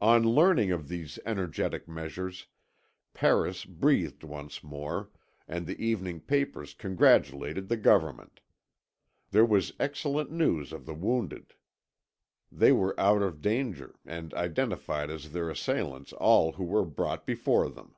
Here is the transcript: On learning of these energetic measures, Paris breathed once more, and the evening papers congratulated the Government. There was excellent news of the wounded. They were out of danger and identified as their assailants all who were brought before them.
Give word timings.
On 0.00 0.22
learning 0.24 0.72
of 0.72 0.88
these 0.88 1.18
energetic 1.26 1.86
measures, 1.86 2.46
Paris 3.12 3.66
breathed 3.66 4.24
once 4.24 4.64
more, 4.64 5.10
and 5.46 5.66
the 5.66 5.78
evening 5.78 6.20
papers 6.20 6.72
congratulated 6.72 7.68
the 7.68 7.76
Government. 7.76 8.40
There 9.32 9.44
was 9.44 9.74
excellent 9.78 10.30
news 10.30 10.72
of 10.72 10.86
the 10.86 10.94
wounded. 10.94 11.52
They 12.50 12.72
were 12.72 12.98
out 12.98 13.20
of 13.20 13.42
danger 13.42 13.96
and 14.06 14.32
identified 14.32 15.10
as 15.10 15.30
their 15.30 15.50
assailants 15.50 16.14
all 16.14 16.52
who 16.52 16.64
were 16.64 16.86
brought 16.86 17.26
before 17.26 17.68
them. 17.68 17.94